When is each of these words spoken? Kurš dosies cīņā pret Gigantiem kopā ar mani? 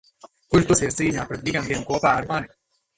Kurš 0.55 0.65
dosies 0.71 0.97
cīņā 1.03 1.27
pret 1.29 1.47
Gigantiem 1.51 1.87
kopā 1.93 2.19
ar 2.19 2.33
mani? 2.35 2.55